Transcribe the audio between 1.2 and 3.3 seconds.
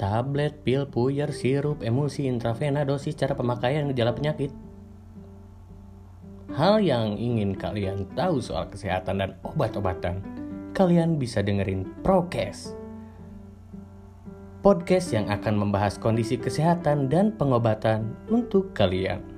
sirup, emulsi, intravena, dosis,